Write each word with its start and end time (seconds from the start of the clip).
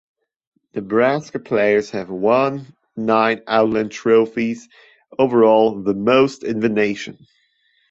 Nebraska 0.73 1.37
players 1.37 1.91
have 1.91 2.09
won 2.09 2.65
nine 2.95 3.43
Outland 3.45 3.91
Trophies 3.91 4.67
overall, 5.19 5.83
the 5.83 5.93
most 5.93 6.43
in 6.43 6.59
the 6.59 6.69
nation. 6.69 7.19